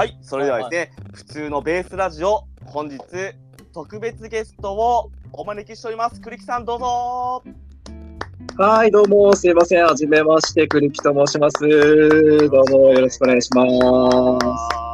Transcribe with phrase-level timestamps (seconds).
[0.00, 2.98] はい、それではですね、普通のベースラジオ、本日、
[3.74, 6.22] 特別ゲストをお招きしております。
[6.22, 7.44] 栗木さん、どうぞ。
[8.56, 9.84] はい、どうも、すいません。
[9.84, 11.58] はじめまして、栗木と申します。
[11.60, 13.68] どうも、よろしくお願いします。
[13.68, 14.38] お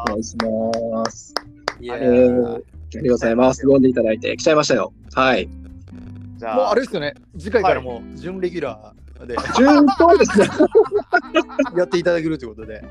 [0.08, 1.32] 願いします。
[1.78, 3.60] いやえー、ありがとうございます。
[3.60, 4.92] 読んでいただいて、来ちゃいましたよ。
[5.14, 5.48] はい。
[6.38, 10.48] じゃもうあれですよね、次回からもう準レギュラーで順当ですね。
[11.78, 12.82] やっていただけるということで。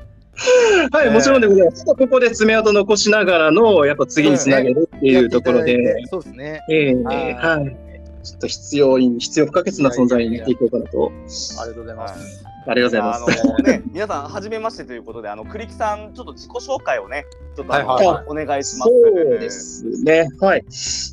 [0.92, 1.84] はい、もちろんでございます。
[1.84, 6.62] ちょっとここで爪痕残しながらの、やっぱ次につなげるっていうところやっていただいでて、そうですね。
[6.70, 7.76] ええはいはい。
[8.22, 11.12] ちょっと必要に、必要不可欠な存在になっていこうかなと。
[11.60, 12.44] ありがとうございます。
[12.68, 13.40] ありがとうございます。
[13.42, 18.90] あのね、 皆さん、はじめましてということで、あの栗木さん、ちょっと自己紹介をね、ちょっとはいはいお願いします。
[18.90, 20.28] そうですね。
[20.40, 20.64] はい。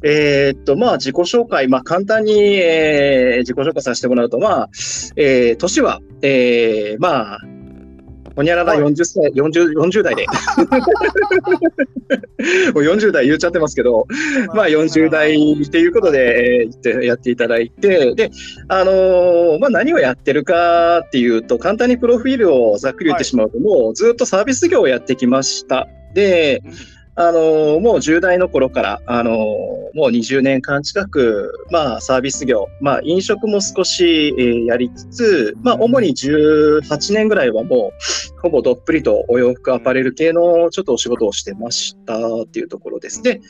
[0.04, 4.70] えーっと、まあ、自己紹介、まあ、簡単に、えー自己紹介させてもらうと、まあ、
[5.16, 7.40] えー年は、えーまあ、
[8.36, 10.26] ほにゃららはい40歳、40、40代で。
[12.74, 14.08] もう40代言っちゃってますけど、
[14.54, 18.32] まあ40代っていうことで、えやっていただいて、で、
[18.68, 25.88] あのーまあ何をやってるかっていうと、簡単にプロフィールをざっくり言ってしまうと、もうずっとサービス業をやってきました。
[26.14, 29.36] で、うんあのーもう10代の頃から、あのー
[29.96, 43.22] もう20年間近く、まあサービス業、まあ飲食も少し、えーやりつつ、まあ主に18年ぐらいはもう、ほぼどっぷりとお洋服アパレル系のちょっとお仕事をしてましたっていうところです。
[43.22, 43.42] で、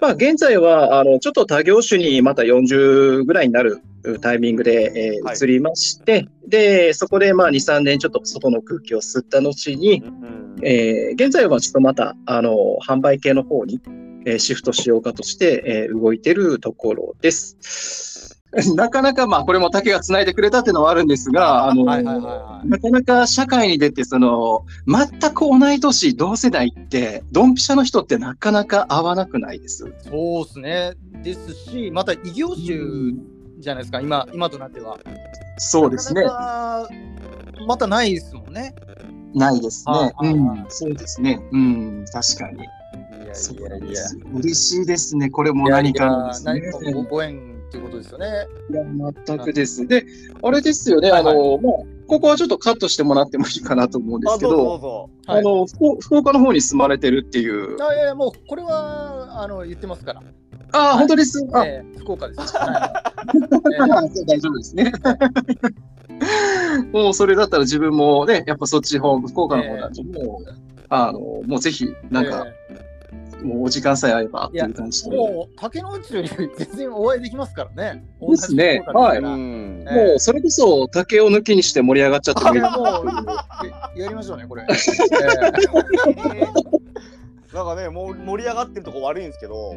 [0.00, 3.78] まあ現在は、あの、ちょっと他業種にまた40ぐらいになる
[4.20, 13.80] タイミングで、えーはい移りまして、で、そこでまあ2、3年ちょっと外の空気を吸った後に、うんえー現在はちょっとまた、あの、販売系の方に、
[14.26, 18.38] えーシフトしようかとして、えー動いてるところです。
[18.76, 22.68] なかなか、まあ、これも竹が繋いでくれたっていうのはあるんですが、あの、はいはいはいはい。
[22.68, 29.86] なかなか社会に出て、その、全く同い年、同世代って、ドンピシャの人ってなかなか合わなくないです？
[30.04, 30.92] そうですね。
[31.22, 33.14] ですし、また異業種
[33.62, 34.98] じゃないですか、今今となっては。
[35.58, 36.28] そうですねな。
[36.28, 38.74] かなかまたないですもんね。
[39.34, 40.12] ないですね。
[40.20, 41.40] うん、そうですね。
[41.52, 42.58] うん、確かに。
[42.58, 44.02] いやいやいや。
[44.34, 45.30] 嬉しいですね。
[45.30, 46.60] これも何かのですね。
[46.60, 48.26] 何かごご縁っていうことですよね。
[48.70, 48.84] いや、
[49.26, 49.86] 全くです。
[49.86, 50.04] で、
[50.42, 51.72] あれですよね、はいはいあの、まあ、
[52.06, 57.82] ここはちょっとカットしてもらってもいいかなと思うんですけど、あの、福福岡の方に住まれてるっていう。
[57.82, 60.22] あいやいやもうこれはあの言ってますから。
[60.72, 61.46] ああ、本当です？
[61.52, 62.40] あ、えー福岡です。
[62.56, 62.70] はい
[64.26, 64.90] 大丈夫ですね。
[66.92, 70.50] もうそれだったら自分もね、やっぱそっち方、福岡の方だともう、
[70.88, 72.46] あの、もうぜひ、なんか、
[73.42, 75.16] もうお時間さえ合えばっていう感じで。
[75.16, 78.04] ももう竹之内より全然お会いできますからね。
[78.20, 79.34] ですね同じ福岡ですから
[80.14, 82.60] うそれこそ竹を抜きにして盛り上がっちゃってもいい
[84.00, 84.64] やりましょうね、これ。
[87.52, 89.74] えなんかね、もう盛り上がってるとこ悪いんですけど、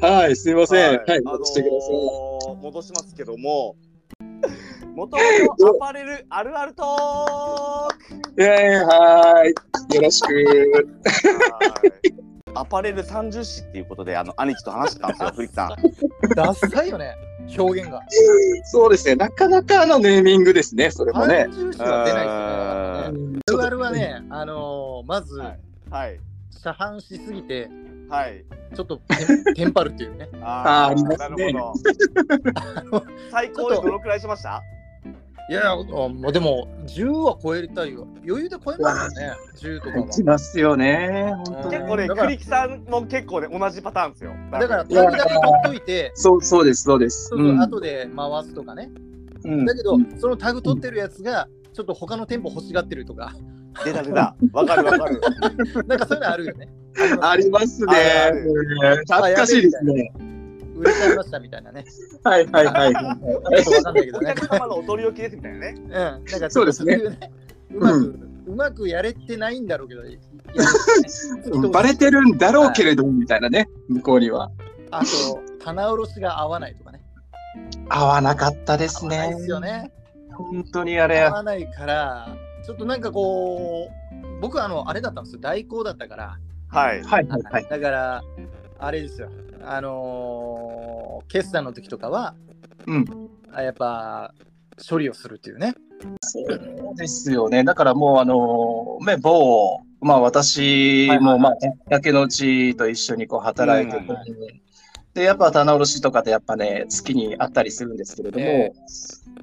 [0.00, 0.88] はい、すいません。
[0.88, 2.56] はい、あのーしてください。
[2.56, 3.76] 戻しますけども、
[4.94, 5.22] もとも
[5.58, 9.94] とアパレルあるあるトークイェはーい。
[9.96, 10.34] よろしく。
[10.34, 15.70] はいアパレル30誌っていうことで、あの兄貴と話してたんですよ、 フリさん。
[15.72, 17.14] ーダサいよね、
[17.58, 18.02] 表現が。
[18.64, 19.14] そうですね。
[19.14, 21.46] なかなかのネーミングですね、それもね。
[21.48, 23.40] 30種は出ないですね。
[23.48, 25.58] あるあるはね、あのーまず、はい
[25.90, 26.20] はい。
[26.60, 27.68] 車販しすぎて、
[28.08, 28.44] はい。
[28.74, 30.28] ちょっとテン テンパるっていうね。
[30.42, 31.72] ああなねるほ
[32.90, 33.02] ど。
[33.30, 34.62] 最高でどのくらいしました？
[35.50, 38.06] いやもうでも、10は超えたいよ。
[38.26, 40.08] 余裕で超えますよね、10とかは。
[40.08, 41.32] きますよね。
[41.68, 44.32] 結構ね、栗木さんも結構ね、同じパターンですよ。
[44.52, 47.28] だから、タグだけ取っといて、そう、そうです、そうです。
[47.58, 48.90] 後で回すとかね。
[49.44, 53.34] うんだけど、そのタグ取ってるやつが、ちょっと他の店舗欲しがってるとか、
[53.84, 54.34] 出た出た。
[54.52, 55.20] わかるわかる。
[55.86, 56.68] なんかそういうのあるよね。
[57.22, 58.44] ありますねある
[58.82, 58.92] あ。
[58.92, 60.12] うん恥ずかしいですね。
[60.76, 61.84] 売れちゃいましたみたいなね。
[62.24, 62.92] はいはいはい。
[62.92, 64.34] ちょっとわかんないけどおね。
[64.36, 65.74] 客様のお取り置きですみたいなね。
[65.78, 67.00] うん、なんかそうですね。
[67.74, 70.18] うまく、うまくやれてないんだろうけど、ね
[71.72, 74.50] バレてるんだろうけれども、みたいなね、向こうには。
[74.90, 75.06] あと、
[75.64, 77.00] 棚卸しが合わないとかね。
[77.88, 79.42] 合わなかったで合すねわないで。
[79.42, 79.92] すよね。
[80.34, 81.32] 本当にあれ合。
[81.32, 85.40] わないから、ちょっとなんかこう、僕あの、あれだったんですよ。
[85.40, 86.38] 代行だったから。
[86.68, 87.02] はい。
[87.02, 87.66] はいはいはい。
[87.68, 88.22] だから、
[88.78, 89.30] あれですよ。
[89.64, 92.34] あのー決算の時とかは、
[92.86, 93.30] うん。
[93.52, 94.34] あやっぱ、
[94.88, 95.74] 処理をするっていうね。
[96.20, 97.64] そうですよね。
[97.64, 101.56] だからもう、あの、ね、某、まあ私も、まあ、
[101.88, 104.12] 竹の内と一緒にこう働いてて、う
[104.58, 104.62] ん
[105.14, 108.72] で、やっぱ棚卸しとかでやっぱね、月にあったりするんですけれども、え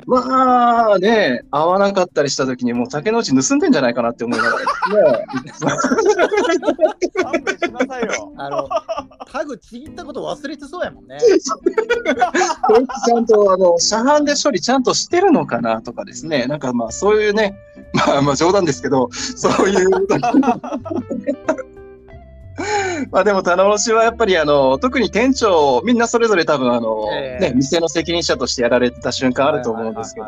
[0.06, 4.68] まあね、合わなかったりした時にもう竹の内盗んでんじゃないかなって思いながら、ね、
[7.22, 8.34] 勘弁しなさいよ。
[8.38, 8.68] あの、
[9.32, 11.20] タグちぎったこと忘れてそうやもんね。
[12.68, 17.56] こいつちゃんとあの、車販で処理ちゃんとしてるのかなとかですね、なんかまあそういうね、
[17.94, 19.90] まあまあ冗談ですけど、そういう。
[23.12, 30.28] まあでも棚卸しはやっぱりあの特に店長みんなそれぞれ多分あの、ええね店の責任者としてやられてた瞬間あると思うんですけど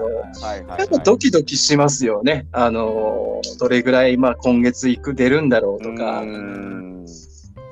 [0.80, 2.48] やっぱドキドキしますよね。
[2.52, 6.24] あのどれぐらいまあ今月行く出るんだろうとか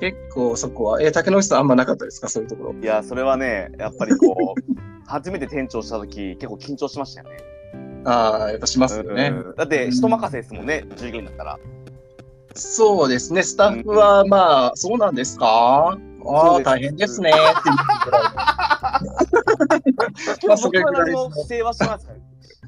[0.00, 2.28] 結構そこはえ竹野内さんあんまなかったですか？
[2.28, 2.74] そういうところ。
[2.80, 4.60] いや、それはね、やっぱりこう、
[5.06, 7.36] 初めて店長した時結構緊張しましたよね。
[8.06, 9.30] ああやっぱしますよね。
[9.34, 11.58] うんだって、人任せですもんね、従業員だったら。
[12.54, 15.96] そうですね、スタッフはまあ、そうなんですか？
[16.26, 17.32] ああ、大変ですね。
[20.46, 21.20] まあそ僕はれぐらいの。
[21.22, 22.06] 何も不正はしてます。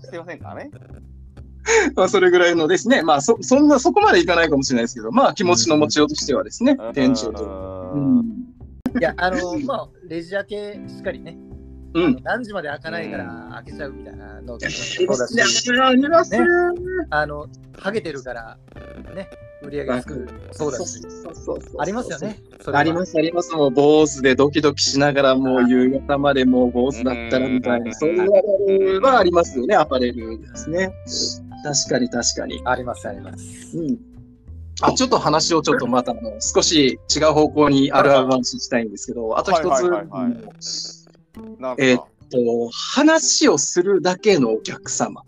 [0.05, 0.70] してませんからね。
[1.94, 7.44] まあ、それぐらいのですね、まあそ、そんな、そこまでいかないかもしれないですけど、まあ、気持ちの持ちようとしてはですね、店長と。
[7.44, 8.19] ううん。
[8.19, 8.23] ん。
[8.99, 11.37] いや、あの、まあ、レジ明けしっかりね、
[11.94, 12.17] うん。
[12.25, 16.32] 何時まで開かないから開けちゃうみたいなのいやそうだし、あります。
[16.32, 16.40] ね。
[17.11, 17.46] あの、
[17.78, 18.58] ハゲてるから、
[19.14, 19.28] ね、
[19.64, 21.00] 売り上げつくそうだし、
[21.79, 22.43] ありますよね。
[22.73, 23.55] あります、あります。
[23.55, 30.93] もう、坊主でドキドキしながら、もう夕方までもう坊主だったらみたいうんな、そういうレベルはありますよね、アパレルですね。
[31.64, 32.61] 確かに、確かに。
[32.64, 33.76] あります、あります。
[33.76, 33.99] うん。
[34.82, 39.85] あ、ちょっと話をちょっとまた、あの、少し違う方向にあるある話したいんですけど、あと一つ、
[41.79, 45.23] えーっと、話をするだけのお客様。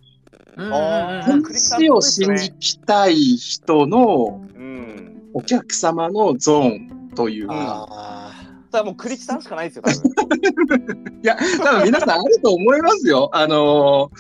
[0.56, 5.14] 話を信じたい人のうん。
[5.34, 7.54] お客様のゾーンというか、
[7.90, 8.32] あ
[8.70, 9.82] ただもうクリキさんしかないですよ、
[10.14, 10.38] 多分。
[11.22, 13.30] いや、多分皆さんあると思いますよ。
[13.32, 14.16] あのー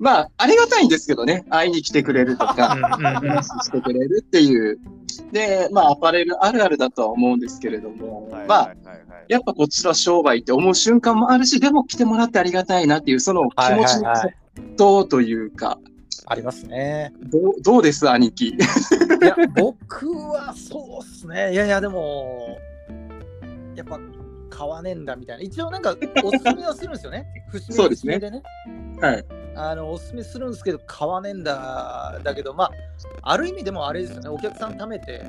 [0.00, 2.68] まあ、ありがたいんですけどね、会いに来てくれるとーか、
[3.20, 4.80] 話してくれるっていう。
[5.32, 15.78] で、まあ、アパレルあるあるだとは思うんですけれども、まあ、はいはいはいはいやっぱこっちの商売って思う瞬間もあるし、でも来てもらってありがたいなっていう、その気持ちのはいはいはい葛藤というか、
[16.26, 17.12] ありますね。
[17.30, 18.48] どうどうです、兄貴？
[18.48, 18.54] い
[19.22, 21.52] や、僕はそうっすね。
[21.52, 22.58] いやいや、でも、
[23.74, 23.98] やっぱ
[24.48, 25.42] 買わねえんだみたいな。
[25.42, 27.26] 一応なんか おすすめはするんですよね。
[27.50, 28.20] 節目そうですね。
[29.00, 29.24] はい。
[29.56, 32.20] あのおすすめするんですけど、買わねえんだ。
[32.22, 32.70] だけど、まあ、
[33.22, 34.28] ある意味でもあれですよね。
[34.28, 35.24] お客さん貯めて、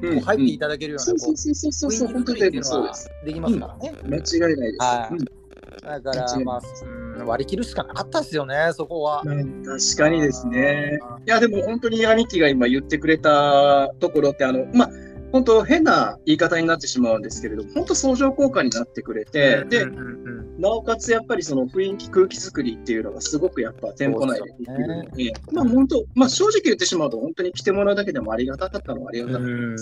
[0.00, 3.10] こう入っていただけるような、うそうそうそうそうそう、本当にそうです。
[3.24, 3.92] できますからね。
[4.04, 4.84] 間違いないです。
[4.84, 5.38] はいうん
[5.82, 9.22] だからまあ、うん割り切るしかなかったですよね、そこは。
[9.24, 10.98] 確かにですね。
[11.26, 14.90] いや、でも本当に兄貴が今言ってくれたところって、あの、まあ、
[15.32, 19.86] 本当変な言い方になってしまうんですけれど、本当相乗効果になってくれて、で
[20.58, 29.46] なおかつやっぱりその雰囲気、空気作りっていうのがすごくやっぱ店舗内でできるので、まあ本当、まあ正直言ってしまうと本当に来てもらうだけでもありがたかったのはありがたかった。
[29.46, 29.76] うん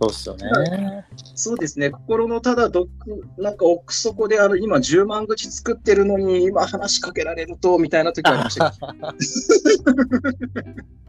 [0.00, 1.04] そうっすよね。
[1.34, 2.86] そうですね、心のただどっ
[3.36, 8.74] なんか奥底である今10万口作ってるのに今話しかけられるとみたいな時はありました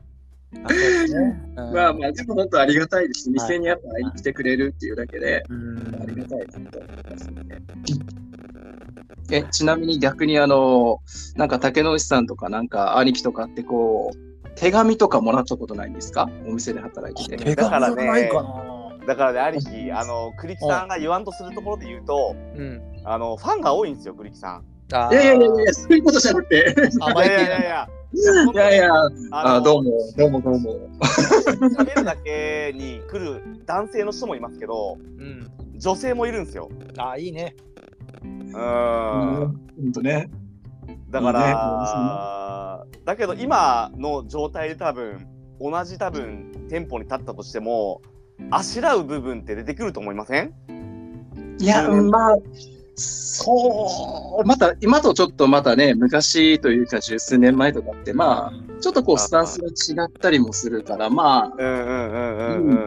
[0.52, 3.30] ねうんまあまあ、でも本当ありがたいです。
[3.30, 7.62] はい店にやっぱ会いに来てくれるっていうだけで、うんありがたいなと思いますので。
[9.32, 11.02] え、ちなみに逆にあの、
[11.36, 16.28] なんか竹野内さんとかなんか兄貴とかってこう、手紙とかもらったことないんですか？
[16.48, 17.44] お店で働いてて。
[17.44, 19.06] 手紙がないかな。
[19.06, 22.82] だからね、兄貴、あの、クリキさんが言わんとするところで言うと、うん。
[23.06, 24.64] あの、ファンが多いんですよ、クリキさん。
[24.92, 26.76] あいやいやいやいや、そういうことじゃなくて。
[27.00, 28.76] 甘い系いやいやいやいや。
[28.76, 28.90] いや
[29.32, 30.76] ああどうも、どうもどうも。
[31.78, 35.48] 喋るだけに来る男性の人もいますけど、うん。
[35.78, 36.70] 女性もいるんですよ。
[36.98, 37.56] あいいね。
[38.24, 39.70] うーん。
[39.78, 40.30] ほんとね。
[41.10, 45.28] だから、だけど今の状態で多分、
[45.60, 48.02] 同じ多分店舗に立ったとしても、
[48.52, 50.54] あしらう部分って出てくると思いません？
[51.60, 52.38] いや、うんまあ、
[53.00, 59.68] そう、また、今とちょっとまたね、昔というか十数年前とかって、まあ、ちょっとこう、スタンスが
[60.04, 61.52] 違ったりもするから、まあ、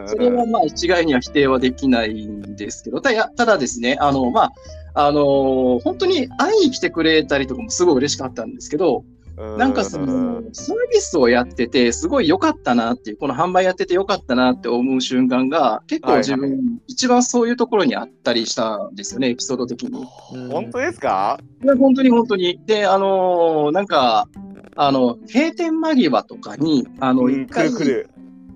[0.07, 4.53] それはまあ一概には否定はできないんですけど、ただただですね、あの、まあ、
[4.95, 9.03] あの本当に会いに来てくれたりとかもすごい嬉しかったんですけど、う
[9.35, 20.05] なんかその、サービスをやってて、すごい良かったなっていう、この販売やってて良かったなって思う瞬間が、結構自分、はい一番そういうところにあったりしたんですよね、エピソード的に。
[20.51, 21.39] 本当ですか？
[21.63, 22.59] いや、本当に本当に。
[22.65, 24.27] で、あのなんか、
[24.75, 28.09] あの、閉店間際とかに、あの、うん一回、来る。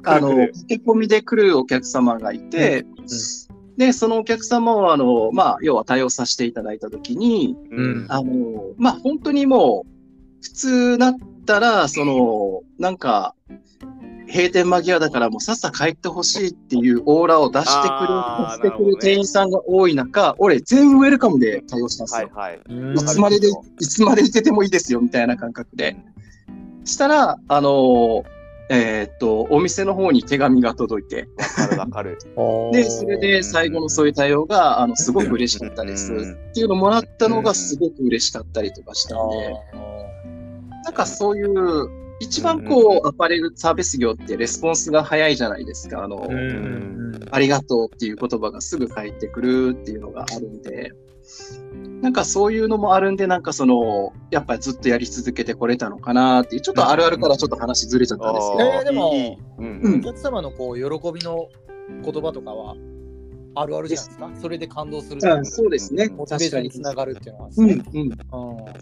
[0.04, 2.86] あの、駆け込みで来るお客様がいて、
[3.78, 9.90] で、そのお客様を、あの、まあ、要は対応させていただいたときに、うんあの、まあ、本当にもう、
[10.42, 11.16] 普通だっ
[11.46, 13.36] たら、その、なんか、
[14.28, 22.30] 閉店間際だからもうさっさ帰ってほしいっていうオーラを出してくる、あーしてくる店員さんが多い中、俺全員ウェルカムで対応したんですよ。
[22.34, 22.62] はいはい。
[22.70, 25.96] うんいつまでで、いつまでいててもいいですよ、みたいな感覚で。
[26.84, 28.26] したら、あの、
[28.70, 32.18] えーっと、お店の方に手紙が届いて、わかるわかる。
[32.74, 36.12] で、それで最後のそういう対応が、あの、すごく嬉しかったです。
[36.12, 39.56] うんっていうのをもらったのがすごく嬉しかったりとかしたんで、
[40.84, 46.04] なんかそういう、一番こう、アパレルサービス業ってレスポンスが早いじゃないですか。
[46.04, 46.98] あの、うん
[47.32, 50.94] ありがとうっていう言葉がすぐ返ってくるっていうのがあるんで、
[52.02, 59.38] なんかそういうのもあるんで、なんかその、やっぱりずっとやり続けてこれたのかなっていう、ちょっとあるあるからちょっと話ずれちゃったんですけど、えーでも
[59.98, 61.50] お客様のこう喜びの
[62.04, 62.76] 言葉とかは
[63.60, 64.32] あるあるじゃないですか。
[64.42, 66.10] それで感動するあそうですね。
[66.10, 67.56] モチベーションにつながるっていうのはね。
[67.58, 68.18] うん、うん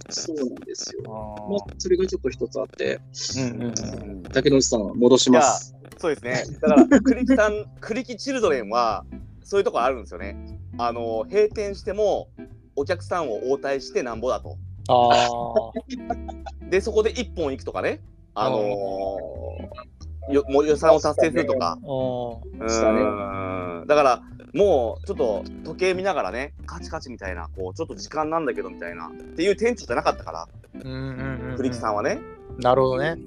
[0.09, 1.01] そうなんですよ。
[1.07, 2.99] あまあ、それがちょっと一つあって、
[3.37, 5.75] うんうんうん竹野内さん、戻します。
[5.97, 6.59] そうですね。
[6.61, 9.05] だから、クリキさん、クリキチルドレンは、
[9.43, 10.59] そういうところあるんですよね。
[10.77, 12.29] あの、閉店しても、
[12.75, 14.57] お客さんを応対してなんぼだと。
[14.89, 15.71] あ
[16.69, 18.01] で、そこで一本行くとかね。
[18.33, 21.77] あのーよもう予算を達成するとか。
[21.77, 24.23] ねーんだから、
[24.55, 32.21] もうちょっと時計見ながらね、カチカチみたいな、こう、ちょっと時間なんだけどみたいな、っていう店長じゃなかったから、うんうんうんクリキさんはね。
[32.59, 33.17] なるほどね。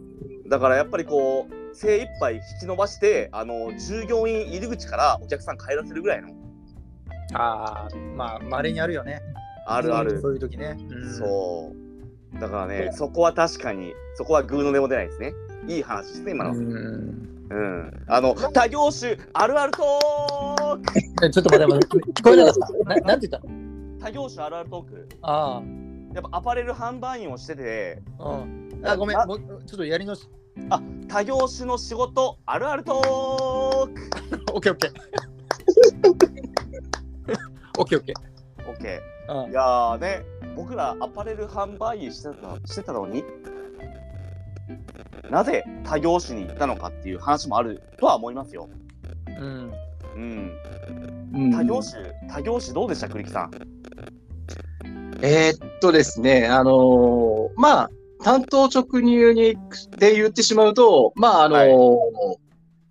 [0.49, 6.31] だからやっぱりこう、精一杯引き伸ばして、あの、従業員入り口からお客さん帰らせるぐらいの、
[7.35, 9.21] ああ、まあ、稀にあるよね。
[9.67, 10.23] あるある。
[10.23, 10.79] そういう時ね。
[10.91, 11.73] うんそ
[12.35, 12.41] う。
[12.41, 15.35] だからね、そこは確かに、そこはグーの音も出ないですね。
[15.67, 16.53] いい話ですね、今の。
[16.53, 18.05] うんうん。
[18.09, 20.93] あの、他業種あるあるトーク
[21.27, 22.95] えちょっと待って待って、聞こえなかった。
[22.95, 23.49] ななんて言った？
[23.49, 23.55] の
[24.00, 25.09] 他業種あるあるトーク。
[25.23, 25.62] あ
[26.15, 28.81] やっぱアパレル販売員をしてて、あ、うん。
[28.85, 30.29] あ、ごめん、あもうちょっとやり直し。
[31.09, 34.00] 他業種の仕事あるあるトーク
[34.53, 34.91] オッケーオッケー。
[37.79, 38.12] オッケーオッケ
[38.69, 39.33] オッケー。
[39.47, 39.50] ー。
[39.50, 40.25] いやーね、
[40.57, 43.23] 僕らアパレル販売員してたしてたのに、
[45.31, 48.69] なぜ他業種に行ったのかっていう話もあるとは思いますよ。
[49.41, 49.73] うん。
[50.15, 50.53] うん。
[51.35, 53.51] うん他業種、他業種どうでした、栗木さん？
[55.23, 57.91] えーっとですね、あのーまあ、
[58.23, 59.57] 担当直入に
[59.99, 62.39] で言ってしまうと、まあ、あのーはい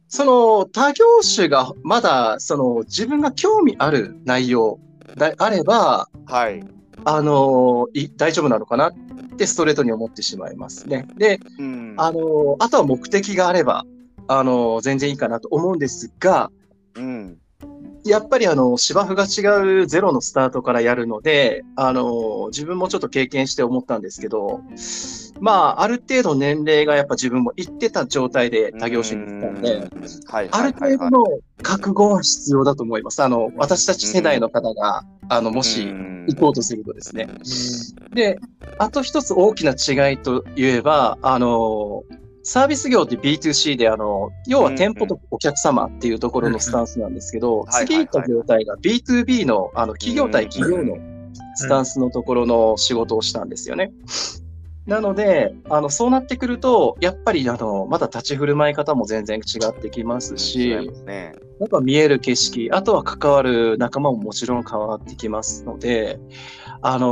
[0.09, 4.79] その他業種がまだ、その自分が興味ある内容
[5.17, 6.63] であれば、はい。
[7.09, 8.93] あのーい大丈夫なのかなっ
[9.37, 11.07] てストレートに思ってしまいますね。
[11.17, 11.93] で、うん。
[11.95, 13.85] あのーあとは目的があれば、
[14.27, 16.51] あのー全然いいかなと思うんですが、
[16.95, 17.37] うん。
[18.03, 24.59] やっぱりあの、芝生が違うゼロのスタートからやるので、あの、自分もちょっと経験して思ったんですけど、
[25.39, 29.89] まあ、ある程度年齢がやっぱ自分も行ってた状態で他業種に行ったんで。
[30.51, 31.25] ある程度の
[31.63, 33.23] 覚悟は必要だと思います。
[33.23, 37.27] あの、私たち世代の方が、あの、もし行こうとするとですね。
[38.13, 38.39] で、
[38.77, 42.03] あと一つ大きな違いといえば、あの、
[42.43, 50.97] サービス業って B2C で、あの、要は店舗とお客様っていうところのスタンスなんですけど、次行った業態が B2B の、あの、企業対企業の
[51.55, 53.91] スタンスのところの仕事をしたんですよね。
[54.87, 60.69] なので、あの、そうなってくると、やっぱり、あの、まだ立ち振る舞い方も全然違ってきますし、
[61.05, 61.33] ね。
[61.59, 66.19] やっぱ見える景色、あとは関わる仲間ももちろん変わってきますので、
[66.81, 67.09] あの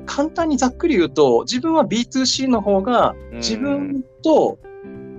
[0.00, 4.58] ー簡単にざっくり言うと、自分は B2C の方が自分と、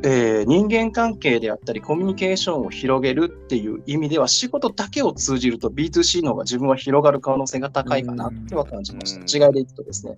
[0.04, 9.48] えー人間関係であったりコミュニケーションを広げるっていう意味では仕事だけを通じると B2C の方が自分は広がる可能性が高いかなっては感じましうんた。
[9.48, 10.16] 違いでいくとですね。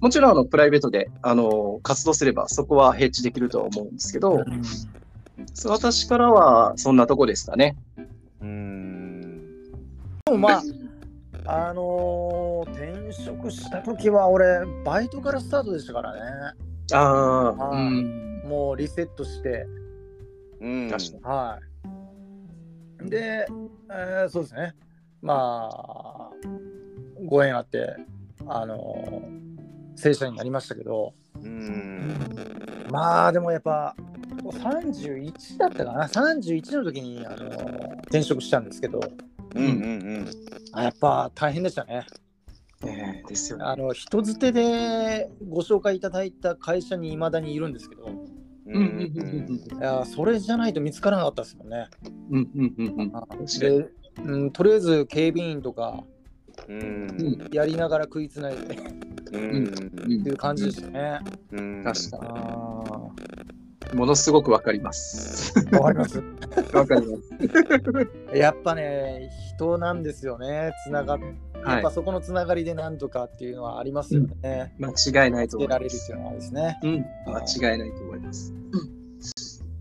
[0.00, 4.44] もちろんあのプライベートであの活動すればそこは平地できるとは思うんですけど、
[5.66, 7.76] 私からはそんなとこですかね。
[8.40, 9.40] うん。
[10.26, 10.62] でもまあ、
[11.68, 16.20] あのー転職した時は俺、バイトからスタートでしたからね。
[16.92, 18.42] ああーうん。
[18.48, 19.66] もうリセットして、
[20.60, 20.88] うん。
[21.22, 21.58] は
[23.04, 23.08] い。
[23.08, 23.46] で、
[23.90, 24.74] えーそうですね。
[25.22, 26.30] まあ、
[27.24, 27.96] ご縁あって、
[28.46, 29.45] あのー
[29.96, 31.12] 正社員になりましたけど、
[31.42, 32.14] うん。
[32.90, 33.96] まあでもやっぱ、
[34.44, 39.00] 31だったかな、31の時に、あのー転職したんですけど、
[39.54, 40.30] うんうん
[40.72, 42.06] あやっぱ大変でしたね。
[42.84, 43.64] えーですよね。
[43.64, 48.14] あの人づてでご紹介いただいた会社にいまだにいるんですけど、うん。
[48.66, 51.86] うんうんうんいやそれじゃないと見つからなかったですもんね。
[52.30, 52.86] うんうんうん
[53.38, 53.46] うん。
[53.60, 53.88] で
[54.24, 56.02] うん、とりあえず警備員とか
[56.68, 58.78] うんやりながら食いつないでっ
[59.32, 61.20] うんていう感じでしたね。
[61.52, 65.54] うん確かあものすごくわかります。
[65.72, 66.18] あ、わかります。
[66.74, 67.16] わかりま
[68.32, 68.36] す。
[68.36, 70.72] やっぱね、人なんですよね。
[70.84, 71.18] つながっ
[71.66, 74.74] やっぱそこのつながりでなんとかっていうのはありますよね。
[74.78, 75.74] 間違いないと思います。
[75.74, 76.78] 出られるっていうのはですね。
[76.82, 78.52] うん、間違いないと思います。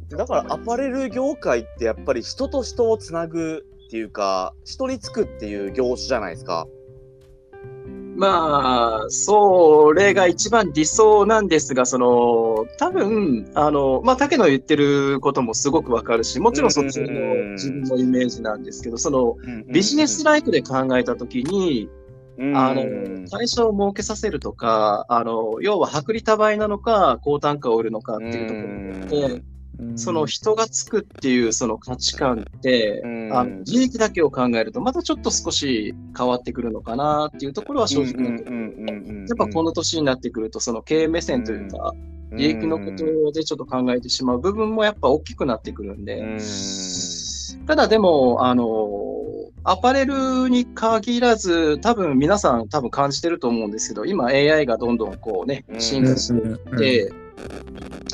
[0.09, 3.65] だからアパレル業界ってやっぱり人と人をつなぐ
[3.95, 6.67] っていうか人につくっていう業種じゃないですか。
[8.17, 19.35] まあ、それが一番理想なんですが、その、多分、あの、まあ、竹野言ってることもすごくわかるし、もちろんそっちのうん自分のイメージなんですけど、その、
[19.67, 21.89] ビジネスライクで考えたときに、
[22.55, 29.43] あの、対象を設けさせるとか、あの、要は薄利多売なのか、高単価を売るのかっていうところで、
[29.95, 33.01] その人がつくっていうその価値観って、
[33.31, 38.23] あの利益だけを考えると、またちょっと少し変わってくるのかなっていうところは正直
[39.27, 41.93] やっぱこの年になってくると、その経営目線というか、
[42.31, 46.37] 利益のことでちょっと考えてしまう部分もやっぱ大きくなってくるんで、
[47.67, 49.15] ただでも、あの、
[49.63, 57.13] アパレルに限らず、多分皆さん多分感じてると思うんですけど、今 AI がどんどんこうね、進化していって、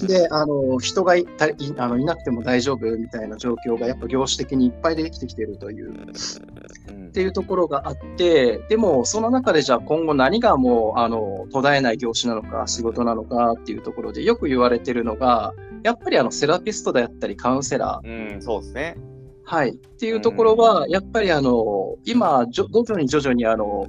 [0.07, 18.33] で、あの、人がいたいあのいなくても大丈夫みたいな状況がやっぱ業種的にいっぱいできてきてるという、っていうところがあって、でもその中でじゃあ今後何がもう、あの、途絶えない業種なのか仕事なのかっていうところでよく言われてるのが、やっぱりあのセラピストであったりカウンセラー。
[18.33, 18.97] うん、そうですね。
[19.43, 19.71] はい。
[19.71, 23.87] っていうところは、やっぱりあの、今、徐々に徐々にあの、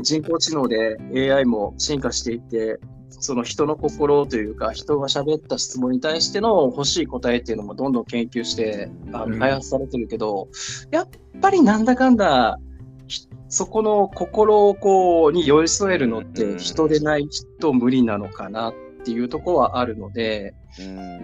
[0.00, 10.48] 人工知能で AI も進化していって、その人の心というか、人が喋った質問に対しての欲しい答えっていうのもどんどん研究して、あの開発されてるけど、
[10.90, 11.08] やっ
[11.40, 12.58] ぱりなんだかんだ、
[13.48, 17.28] そこの心をこう、に寄り添えるのって人でない
[17.60, 18.74] と無理なのかなっ
[19.06, 20.52] ていうところはあるので、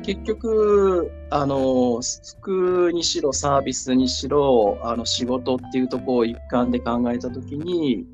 [0.04, 2.00] 結局、あの、
[2.38, 8.06] 服にしろ、サービスにしろ、あの、仕事っていうところを一環で考えたときに、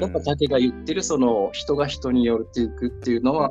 [0.00, 3.50] やっぱ竹が言ってる、その、人が人によっていくっていうのは、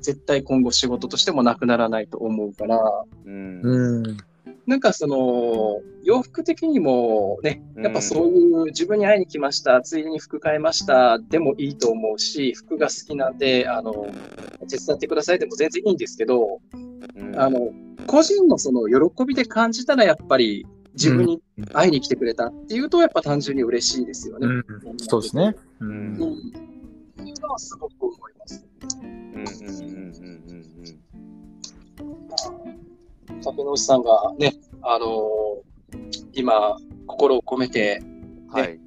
[0.00, 2.78] 絶対今後仕事としてもなくならないと思うから、
[4.66, 14.06] なんかその、洋服的にもね、やっぱそういう自分に会いに来ました、ついでに服買いました、でもいいと思うし、服が好きなんで、あの、
[14.68, 16.60] 手伝ってくださいでも全然いいんですけど、
[17.36, 17.72] あの、
[18.06, 24.46] 個人のその喜びで感じたらやっぱり自分に会いに来てくれたっていうと、やっぱ単純に嬉しいですよね。
[24.46, 24.50] う
[24.94, 25.54] ん、そうですね。
[25.80, 25.88] うん。
[25.88, 26.16] うん、っ
[27.16, 28.64] ていうのはすごく思います。
[29.02, 29.44] うんうんうん
[30.04, 30.34] うん
[32.68, 32.83] うん
[33.44, 36.76] 竹之内さんがね、あのー、今、
[37.06, 38.06] 心を込めて、ね、
[38.50, 38.80] はい、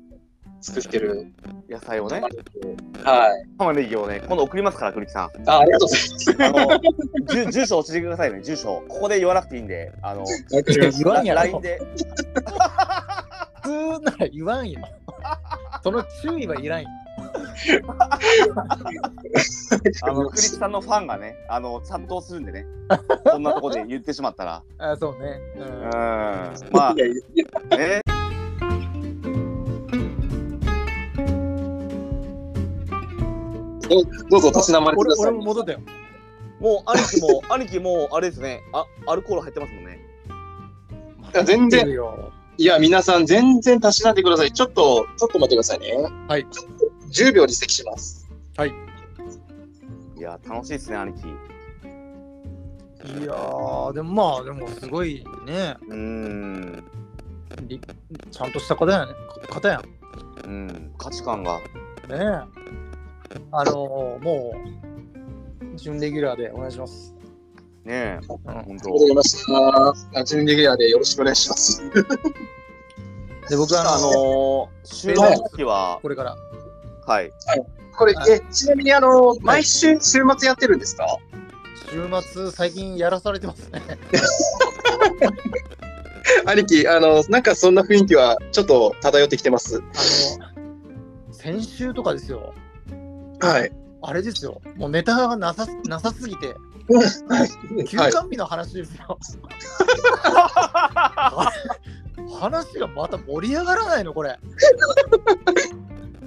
[0.62, 1.32] 作ってる
[1.70, 2.22] 野菜をね。
[2.22, 3.48] はい。
[3.58, 5.50] 玉ねぎをね、今度送りますから、栗木さん。
[5.50, 7.36] あありがとうございます。
[7.36, 8.84] あの、住所教えてくださいね、住所。
[8.88, 11.42] ここで言わなくていいんで、あの、言わんやろ。
[11.42, 11.80] LINE で。
[13.64, 14.82] 普通なら言わんよ。
[15.84, 16.90] その注意はいらんよ。
[20.02, 22.66] あの、 栗木さんのファンがね、あの、殺到するんでね。
[23.26, 24.64] そんなとこで言ってしまったら。
[24.78, 25.40] あそうね。
[25.58, 25.90] うん。
[26.72, 28.02] まあ、ね。
[34.30, 35.26] どうぞ、たしなまれてください。
[35.30, 35.80] 俺も戻ったよ。
[36.60, 40.00] もう、兄貴も、 兄貴も、あれですね、あ、アルコール入ってますもんね。
[41.34, 41.88] いや、全然。
[42.60, 44.52] いや、皆さん、全然たしなんでください。
[44.52, 45.96] ちょっと、ちょっと待ってくださいね。
[46.28, 46.48] はい。
[47.10, 48.28] 10秒で指摘します。
[48.58, 48.74] はい。
[50.18, 51.28] いや、楽しいですね、兄貴。
[51.28, 55.78] いやー、でもまあ、でもすごいね。
[55.88, 56.84] うん。
[58.32, 59.14] ちゃんとした方やね。
[59.50, 59.84] 方やん。
[60.46, 61.60] うん、価値観が。
[61.60, 61.62] ね
[62.12, 62.18] え。
[63.52, 64.54] あのー、も
[65.74, 67.14] う、準レギュラーでお願いします。
[67.86, 68.94] ねえ、うん、本当。
[68.94, 69.46] わかりまし
[70.14, 70.24] た。
[70.26, 71.82] 準レギュラーでよろしくお願いします。
[73.50, 75.16] で、僕はあのー、週
[75.56, 76.36] 末は、これから。
[77.08, 77.32] はい。
[77.48, 77.66] はい。
[77.98, 81.08] これ、え、ちなみに、あの、毎週週末やってるんですか？
[81.90, 83.82] 週末、最近やらされてますね。
[86.46, 89.78] 兄貴、あの、なんかそんな雰囲気はちょっと漂ってきてます？
[89.78, 89.80] あ
[90.60, 92.54] の、先週とかですよ。
[93.40, 93.72] はい。
[94.02, 94.62] あれですよ。
[94.76, 96.56] もうネタがなさなさすぎて。
[97.88, 99.18] 休館日の話ですよ。
[102.40, 104.38] 話がまた盛り上がらないの、これ。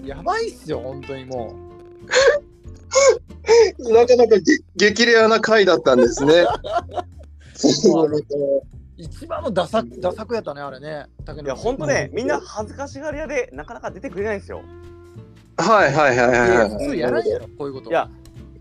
[0.04, 1.70] やばいっすよ、本当にもう。
[3.92, 4.36] なかなか
[4.76, 6.46] 激レアな回だったんですね。
[8.96, 11.06] 一番のダサダサくやったね、あれね。
[11.24, 14.62] 竹いや、ほんとね、みんな恥ずかしがり屋でなかなか出てくれないんですよ。
[15.56, 16.70] はいはいはいはいいやはい。
[16.70, 17.90] 普通やらんやろ、こういうこと。
[17.90, 18.10] いや、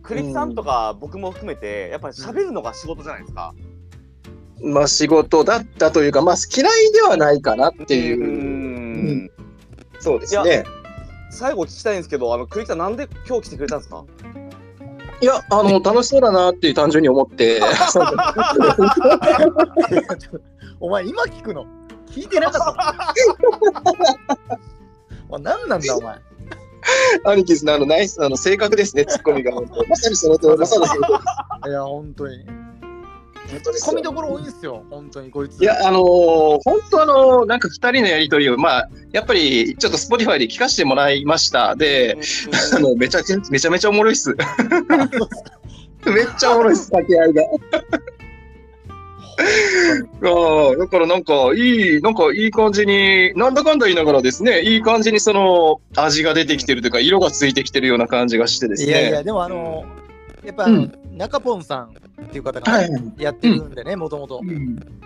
[0.02, 3.54] クリスさんとか僕も含めて、やっぱり喋るのが仕事じゃないですか。
[4.62, 8.28] まあ仕事だったというか、まあ嫌いではないかなっていうう。
[9.26, 9.32] ん。
[10.00, 10.64] そうですね。
[11.30, 14.04] 最後聞きたいんですけど、あの、クリスさんなんで今日来てくれたんですか？
[15.22, 17.62] いや、あの、楽しそうだなっていう単純に思って。
[20.80, 21.66] お前、今聞くの？
[22.10, 23.14] 聞いてなかった。
[25.30, 26.18] お前何なんだ、お前？
[27.26, 29.52] 兄貴ですね、あの、ナイス、あの、正確ですね、ツッコミが。
[29.52, 31.14] まさにその通り、まさにその通
[31.66, 31.70] り。
[31.70, 32.46] いや、本当に。
[33.52, 35.62] 本当ですよツッコミどころ多いんですよ、本当に、こいつ。
[35.62, 36.04] いや、あのー
[36.64, 41.76] 本当あのーなんか二人のやりとりを、まあ、やっぱり、ちょっと Spotify で聞かせてもらいました。
[41.76, 42.18] で、
[42.76, 44.36] あの、めちゃめちゃめちゃおもろいっす。
[46.06, 47.44] めっちゃおもろいっす、掛け合いが。
[50.24, 58.92] ああ、だからなんか、いい、なんかいい感じに、なんだかんだ言いながらですね、いい感じにその、味が出てきてるというか、色がついてきてるような感じがしてですね。
[58.92, 59.86] いやいや、でもあの、
[60.44, 61.94] やっぱあの、中ポンさん
[62.26, 62.90] っていう方がはい。
[63.18, 64.42] やってるんでね、もともと。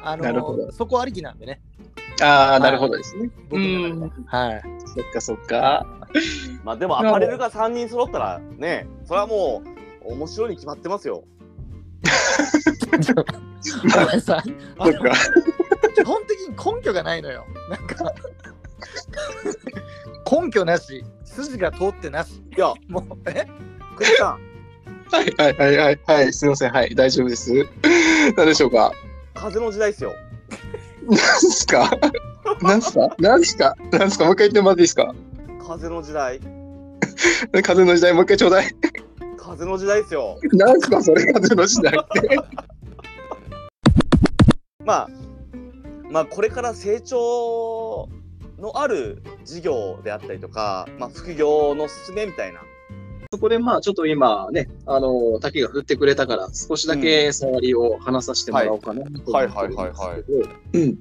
[0.04, 1.62] あなるほどの、そこありきなんでね。
[2.22, 3.30] ああ、なるほどですね。
[3.50, 4.62] 僕のははい。
[4.86, 5.86] そっかそっか。
[6.64, 9.64] まあでもアパレルが3人揃ったらね、それはも
[10.06, 11.24] う面白いに決まってますよ。
[13.84, 14.44] お前さ、
[14.78, 15.12] あのそっか。
[15.96, 17.46] 基本的に根拠がないのよ。
[17.70, 18.14] なんか、
[20.30, 22.44] 根拠なし、筋が通ってなし。
[22.56, 23.48] いや、もう、え？
[23.96, 24.40] クリスさん、
[25.14, 27.52] はいはいはいはい、はい、すみません、はい、大丈夫です。
[28.36, 28.92] 何でしょうか？
[29.36, 30.12] 風の時代ですよ。
[31.08, 31.92] 何すか？
[32.64, 33.16] 何すか？
[33.20, 33.76] 何すか？
[33.92, 34.26] 何すか？
[34.26, 35.14] もう一回言ってもらっていいですか？
[35.68, 36.40] 風の時代。
[37.64, 38.72] 風の時代もう一回ちょうだい。
[39.38, 40.40] 風の時代ですよ。
[40.54, 41.04] 何すか？
[41.04, 41.32] それ？
[41.32, 42.40] 風の時代って。
[44.84, 45.10] まあ、
[46.10, 48.10] まあこれから成長
[48.60, 52.62] のある事業であったりとか、まあ副業の進めみたいな。
[53.34, 59.34] そこでまあちょっと今ね、あの、滝が振ってくれたから少しだけ触りを話させてもらおうかなと思ってるんですけど。
[59.34, 60.78] はいはいはいはい。
[60.78, 60.98] うん。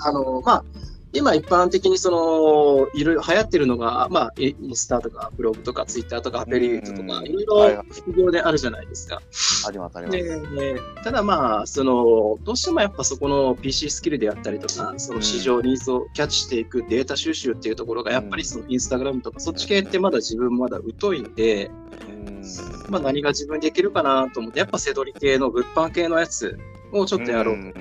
[0.00, 0.64] あの、まあ、
[1.12, 7.26] 今一般的にその、いろいろ流行ってるのが、まあ、インスタとかブログとかツイッターとかアペリエイトとか、うん。
[7.26, 9.22] いろいろ副業であるじゃないですか。
[9.66, 10.12] ありますありま。
[10.12, 21.70] ですただまあ、その、どうしてもやっぱそこの PC スキルであったりとか、その市場ニーズをキャッチしていくデータ収集っていうところが、やっぱりそのインスタグラムとかそっち系ってまだ自分まだ疎いんで、
[22.06, 22.42] うん。
[22.90, 26.58] まあ何が自分でできるかなと思って、やっぱセドリ系の物販系のやつ
[26.92, 27.72] をちょっとやろう。
[27.72, 27.80] と。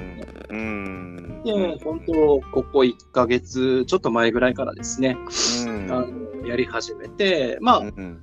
[0.49, 1.41] うん。
[1.43, 2.13] で、本当、
[2.51, 5.17] ここ1ヶ月ちょっと前ぐらいからですね、
[5.65, 5.91] うん。
[5.91, 8.21] あのやり始めて、まあ、うん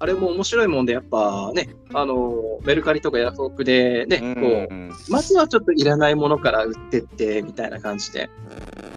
[0.00, 8.28] あれも面白いもんで、やっぱね、あの、メルカリとかヤフオクでね、こう、うんまずはちょっといらないものから売ってって、みたいな感じで、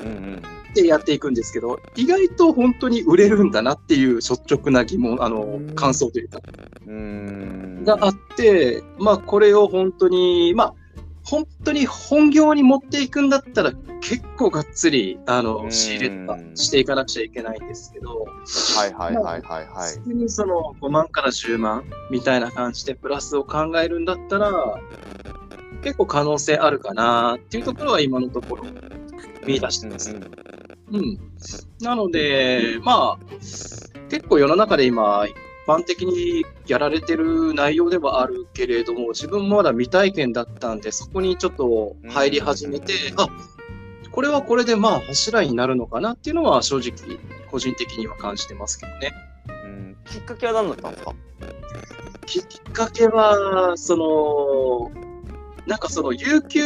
[0.04, 0.42] うん。
[0.74, 6.40] でやっていくんですけど、意外と本当に売れるんだなっていう率直な疑問、あのうん、感想というか、
[6.86, 7.84] うん。
[7.86, 10.74] があって、まあ、これを本当に、まあ、
[11.30, 20.00] 本当に本業に持っていくんだったら、結構がっつり、あうの、ん仕入れとかしていかなくちゃいけないんですけど、はいはいはいはいはい。
[20.00, 24.80] 普通にその5万から10万みたいな感じでプラスを考えるんだったら、
[25.84, 28.66] 結構可能性あるかなっていうところは今のところ
[29.46, 30.16] 見出してます。
[30.92, 31.20] うん。
[31.82, 33.26] なので、まあ、
[34.10, 35.36] 結構世の中で今、一
[35.68, 43.28] 般的にやられてる内容ではあるけれども、自分もまだ未体験だったんで、そこにちょっと入り始めて、あ
[44.12, 47.20] これはこれでまあ柱になるのかなっていうのは正直、
[47.52, 49.12] 個人的には感じてますけどね。
[49.66, 49.98] うん。
[50.06, 51.14] きっかけは何だったんですか？
[52.26, 54.92] きっかけは、その、
[55.68, 56.62] なんかその、有給、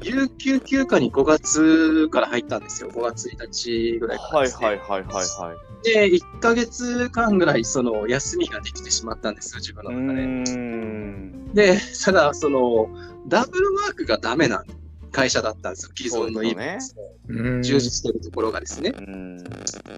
[0.00, 2.90] 有給休暇に5月から入ったんですよ。
[2.90, 5.54] 5月1日ぐらいからはいはいはいはいは
[5.88, 9.94] で、1ヶ月間ぐらい、その、休みができてしまったんですよ、自分い。
[9.94, 10.26] の中で。
[10.26, 11.54] ん。
[11.54, 12.88] で、ただ、その、
[13.26, 14.62] ダブルワークがダメな
[15.10, 18.92] 会社だったんですよ、既存のそうですよねうん充実してるところがですね。
[18.96, 19.44] うん。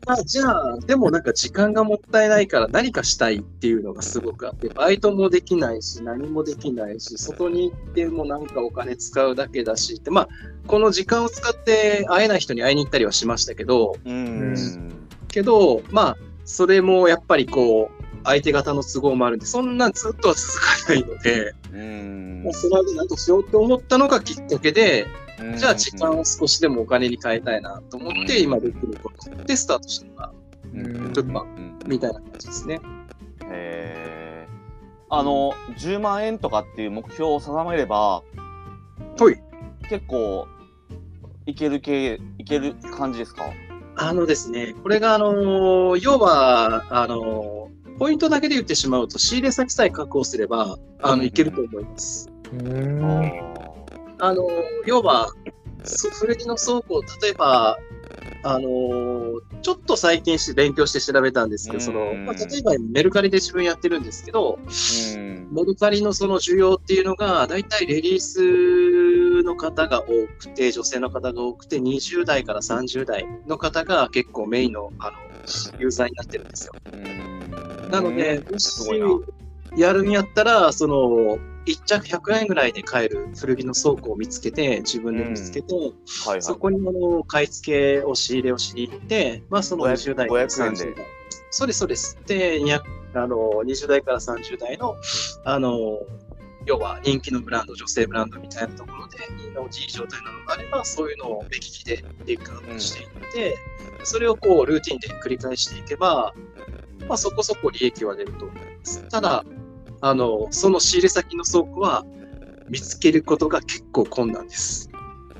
[0.06, 10.28] あじゃあ、でもなんか時間がもったいないから何かしたいっていうのがすごくあって、バイトもできないし、何もできないし、外に行ってもなんかお金使うだけだしって、まあ、
[10.66, 14.54] この時間を使って会えない人に会いに行ったりはしましたけど、うん。
[15.28, 22.42] けど、まあ、それもやっぱりこう、相手方の都合もあるんで、そんなずっとは続かないので、うん。
[22.44, 25.06] もうそれでなんとしようと思ったのがきっかけで、
[25.40, 25.56] うん。
[25.56, 28.42] じゃあ時間を少しでもお金に変えたいなと思って、うん。
[28.42, 30.32] 今できることでスタートしたのが、
[30.74, 31.12] うん。
[31.12, 31.78] ちょっとまあうん。
[31.86, 32.80] みたいな感じですね。
[33.44, 34.50] へー。
[35.12, 38.22] あの10万円とかっていう目標を定めれば
[39.18, 39.42] はい。
[39.88, 40.46] 結構
[41.46, 43.46] いける系いける感じですか？
[43.96, 47.59] あのですね、これが、あの要は、あの
[48.00, 52.30] ポイントだけで言ってしまうと、仕入れ先さえ確保すれば、あの、いけると思います。
[52.50, 53.04] うん。
[54.18, 54.48] あの
[54.86, 55.28] 要は、
[55.84, 57.78] そ古着の倉庫、例えば、
[58.42, 58.62] あの
[59.60, 65.48] ちょっと最近して勉強して調べたんですけど、その、うんまあ、例えばメルカリで自分やってるんですけど、うん。
[65.52, 70.06] メルカリのその需要っていうのが、だいたいレディースの方が多
[70.38, 75.18] くて、女性の方が多くて、20代から30代の方が結構メインのあの
[75.78, 76.72] ユーザーになってるんですよ。
[77.98, 78.70] うんなので、うんもし
[79.76, 85.92] やるんやったら、その、1着100円ぐらいで買える古着の倉庫を見つけて、自分で見つけて、はい
[86.26, 86.42] はい。
[86.42, 90.84] そこにあの買い付けを仕入れをしに行って、まあその500 20代から500円で。
[90.86, 91.06] 30代。
[91.50, 92.18] そうです、そうです。
[92.26, 92.80] で、200
[93.14, 94.96] あの20代から30代の、
[95.44, 96.00] あの、
[96.66, 103.56] 要は人気のブランド、女性ブランドみたいなところで、いい状態なのがあれば、そういうのを目利きでピックアップしていって、
[104.04, 106.34] それをこうルーティンで繰り返していけば、
[107.10, 109.02] まあそこそこ利益は出ると思います。
[109.08, 109.44] ただ、
[110.00, 112.04] あの、その仕入れ先の倉庫は
[112.68, 114.88] 見つけることが結構困難です。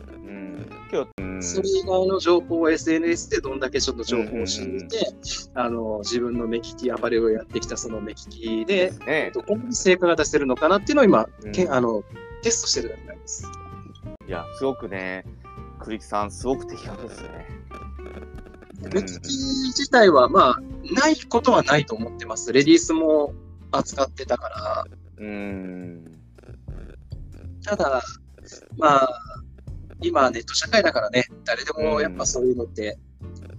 [0.08, 5.14] うんけどうんそれ以外の情報を SNS でどんだけちょっと情報を知って、
[5.54, 12.02] あの自分の目利き、アパレルをやってきたその目利きで、ねどこまで成果が出せるのかなっていうのを今、うんけんあの
[12.42, 13.46] テストしてる段階です。
[14.26, 15.24] いやすごくね
[15.78, 17.60] 栗木さんすごく的確ですね
[18.88, 20.60] 目利き自体は、まあ、
[20.94, 22.52] ないことはないと思ってます。
[22.52, 23.34] レディースも
[23.70, 24.84] 扱ってたから、
[25.18, 26.04] うん。
[27.64, 28.02] ただ、
[28.78, 29.08] まあ、
[30.00, 32.98] 今ネット社会だからね、誰でもやっぱそういうのって、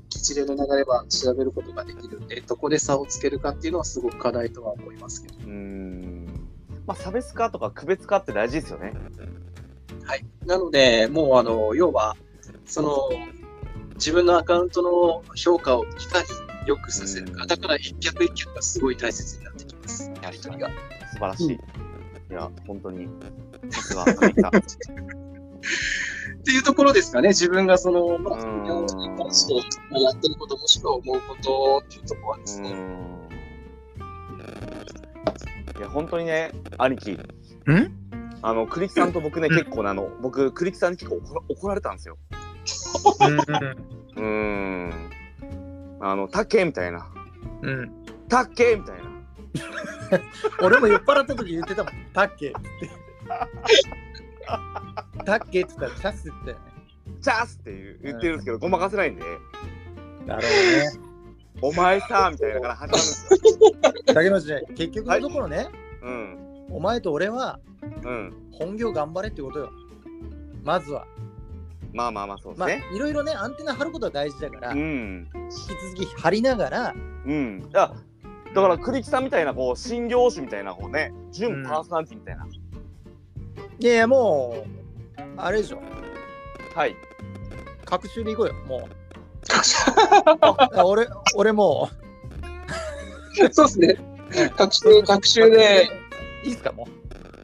[0.10, 5.48] 一連の流れは調べることができるんで、どこで差をつけるかっていうのはすごく課題とは思いますけど。
[5.48, 6.26] うん。
[6.86, 8.94] まあ差別化とか区別化って大事ですよね。
[10.04, 10.26] はい。
[10.46, 12.18] なので、もう、あの、要は、
[12.66, 13.10] その、
[14.02, 16.28] 自分のアカウントの評価をいかに
[16.66, 17.46] 良くさせるか。
[17.46, 20.12] だから、一脚一脚がすごい大切になってきます。
[20.24, 20.72] やり取りが。
[21.12, 21.60] 素晴らしい、い
[22.34, 23.08] や本当に
[23.70, 24.06] さすがっ
[26.44, 27.28] ていうところですかね。
[27.28, 29.54] 自分がその、まあ、うんに関して
[29.92, 32.72] まあやってること、もしくは思うことっていうところはですね。
[32.72, 33.22] うん
[35.78, 37.20] いや本当にね兄貴ん
[38.44, 42.18] あの栗木さんと僕ね結構ねあの僕栗木さんに結構怒られたんですよ
[44.16, 45.10] うーん
[46.00, 47.08] あの「たけ」みたいな
[47.62, 47.92] うんうん
[48.30, 49.12] 「たけ」みたいな
[50.66, 51.94] 俺も酔っ払った時言ってたもん。
[52.14, 52.90] タッケって。
[55.26, 56.62] タッケって言ったらチャスって言ったよね。
[57.22, 59.24] 「チャース!」っていう言ってるんですけどごまかせないんで
[60.26, 60.44] なる
[61.62, 64.02] 「お前さ」みたいなから始まるんですよほどね。
[64.14, 65.70] 竹野内結局のところね、
[66.02, 66.38] うん
[66.72, 67.60] お前と俺は
[68.04, 69.72] うん本業頑張れってことよ。
[70.64, 71.06] まずは。
[71.94, 74.84] まあまあまあそうですまあ、ね、いろいろね、アンテナ張ることは大事だから、う引
[75.24, 77.68] んき続き張りながら、うん。
[77.70, 77.94] いや
[78.54, 81.14] だから栗木さんみたいなこう新業種みたいなこうね。
[81.32, 82.46] 準パーソナリティみたいな、
[83.80, 84.66] いやいや、も
[85.18, 85.82] う、あれでしょ、
[86.76, 86.96] はい。
[87.86, 89.02] 各週で行こうよ、もう。
[90.78, 91.90] あ俺、俺も
[93.52, 93.98] そうですね。
[94.54, 95.90] う、学習、学習で、
[96.44, 96.88] いいっすか、も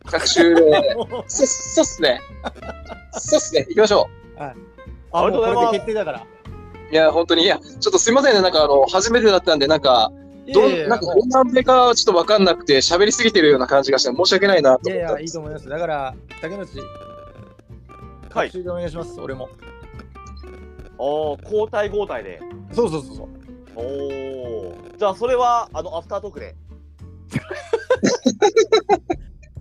[0.06, 0.62] 学習で。
[0.62, 0.98] う。
[0.98, 2.22] もうそ、そうっすね。
[3.14, 3.66] そうっすね。
[3.70, 4.54] 行きましょあ、
[5.12, 6.24] ありがとうございますもうこれで決定だから。
[6.92, 6.94] う。
[6.94, 8.42] いや、本当に、いや、ちょっとすいませんね。
[8.42, 10.12] なんか、あの、初めてだったんで、なんか、
[10.54, 15.28] どん、なんか、どんなべかちょっとわかんなくて、喋りすぎてるような感じがして、申し訳ないなといやいや、いい。
[15.28, 15.68] と思います。
[15.68, 16.70] だから、竹内、
[18.34, 19.50] はいお願いします、俺も。
[21.00, 22.40] おー交代交代で
[22.72, 23.28] そうそうそうそう。
[23.76, 26.56] おおじゃあそれはあのアフタートークで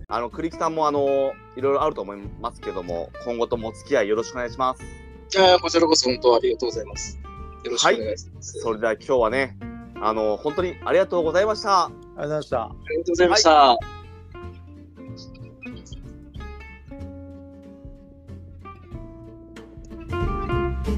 [0.09, 4.81] あの栗木さんもあのいろいろあると思いますけども、今後ともお付き合いよろしくお願いします。
[5.27, 7.19] じゃあこちらこそ本当ありがとうございます。
[7.65, 8.57] よろしくお願いします。
[8.57, 9.57] はい、それでは今日はね、
[9.99, 11.87] あの本当にありがとうございました。
[11.87, 12.61] ありがとうございました。
[12.61, 13.51] ありがとうございました。
[13.51, 13.77] はい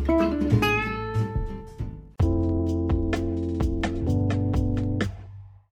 [0.10, 0.59] うん。